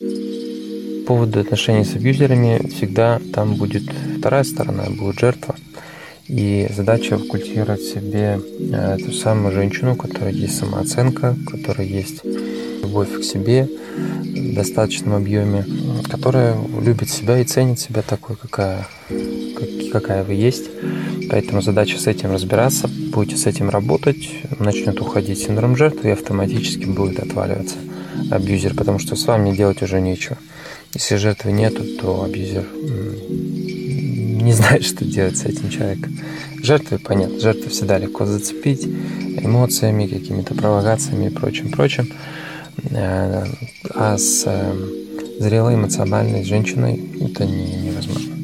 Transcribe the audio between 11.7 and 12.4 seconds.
есть